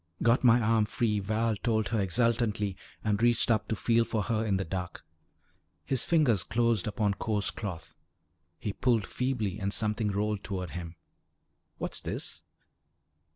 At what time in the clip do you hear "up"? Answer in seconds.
3.51-3.67